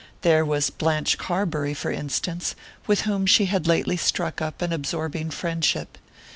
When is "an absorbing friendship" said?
4.63-5.99